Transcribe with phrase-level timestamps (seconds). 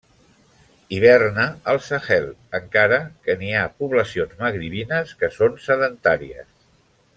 [0.95, 1.43] Hiverna
[1.73, 2.25] al Sahel
[2.61, 6.51] encara que n'hi ha poblacions magribines que són sedentàries.